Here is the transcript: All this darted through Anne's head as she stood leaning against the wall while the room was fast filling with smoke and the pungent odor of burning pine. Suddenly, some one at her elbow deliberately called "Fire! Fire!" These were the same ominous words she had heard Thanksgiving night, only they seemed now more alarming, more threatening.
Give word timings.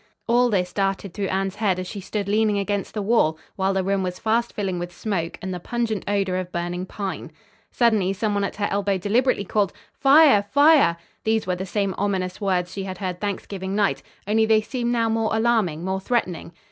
All 0.25 0.49
this 0.49 0.73
darted 0.73 1.13
through 1.13 1.27
Anne's 1.27 1.57
head 1.57 1.77
as 1.77 1.85
she 1.85 2.01
stood 2.01 2.27
leaning 2.27 2.57
against 2.57 2.95
the 2.95 3.03
wall 3.03 3.37
while 3.55 3.71
the 3.73 3.83
room 3.83 4.01
was 4.01 4.17
fast 4.17 4.51
filling 4.53 4.79
with 4.79 4.91
smoke 4.91 5.37
and 5.43 5.53
the 5.53 5.59
pungent 5.59 6.03
odor 6.07 6.37
of 6.37 6.51
burning 6.51 6.87
pine. 6.87 7.31
Suddenly, 7.71 8.13
some 8.13 8.33
one 8.33 8.43
at 8.43 8.55
her 8.55 8.67
elbow 8.71 8.97
deliberately 8.97 9.45
called 9.45 9.73
"Fire! 9.93 10.41
Fire!" 10.49 10.97
These 11.23 11.45
were 11.45 11.55
the 11.55 11.67
same 11.67 11.93
ominous 11.99 12.41
words 12.41 12.71
she 12.71 12.85
had 12.85 12.97
heard 12.97 13.21
Thanksgiving 13.21 13.75
night, 13.75 14.01
only 14.27 14.47
they 14.47 14.61
seemed 14.61 14.91
now 14.91 15.07
more 15.07 15.35
alarming, 15.35 15.85
more 15.85 15.99
threatening. 16.01 16.51